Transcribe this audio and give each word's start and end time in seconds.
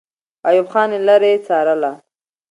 ایوب 0.47 0.67
خان 0.73 0.89
له 0.95 0.99
لرې 1.07 1.31
څارله. 1.45 1.91